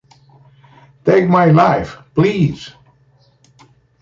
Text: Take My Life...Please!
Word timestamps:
Take 1.05 1.29
My 1.29 1.51
Life...Please! 1.51 2.71